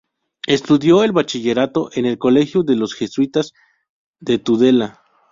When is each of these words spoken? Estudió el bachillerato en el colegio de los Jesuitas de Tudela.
Estudió 0.47 1.03
el 1.03 1.11
bachillerato 1.11 1.91
en 1.93 2.07
el 2.07 2.17
colegio 2.17 2.63
de 2.63 2.75
los 2.75 2.95
Jesuitas 2.95 3.53
de 4.19 4.39
Tudela. 4.39 5.03